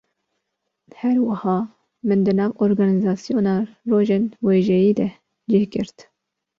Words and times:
Her 1.01 1.17
wiha, 1.25 1.57
min 2.07 2.19
di 2.27 2.33
nav 2.39 2.51
organîzasyona 2.65 3.55
Rojên 3.89 4.25
Wêjeyê 4.45 4.91
de 4.99 5.07
cih 5.49 5.65
girt 5.73 5.97